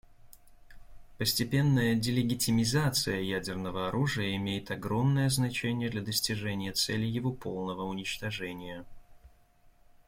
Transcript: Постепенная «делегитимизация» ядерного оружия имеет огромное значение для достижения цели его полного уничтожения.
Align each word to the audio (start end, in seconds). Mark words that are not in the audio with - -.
Постепенная 1.19 1.93
«делегитимизация» 1.93 3.19
ядерного 3.21 3.87
оружия 3.89 4.35
имеет 4.35 4.71
огромное 4.71 5.29
значение 5.29 5.91
для 5.91 6.01
достижения 6.01 6.71
цели 6.71 7.05
его 7.05 7.31
полного 7.31 7.83
уничтожения. 7.83 8.83